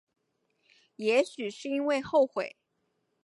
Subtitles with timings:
[0.95, 2.55] 也许是因为后悔